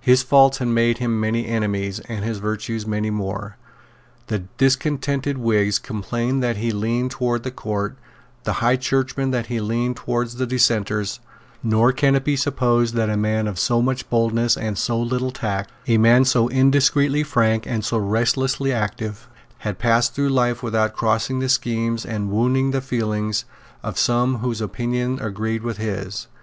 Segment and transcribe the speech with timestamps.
[0.00, 3.58] His faults had made him many enemies, and his virtues many more.
[4.28, 7.98] The discontented Whigs complained that he leaned towards the Court,
[8.44, 11.20] the High Churchmen that he leaned towards the Dissenters;
[11.62, 15.32] nor can it be supposed that a man of so much boldness and so little
[15.32, 19.28] tact, a man so indiscreetly frank and so restlessly active,
[19.58, 23.44] had passed through life without crossing the schemes and wounding the feelings
[23.82, 26.26] of some whose opinions agreed with his.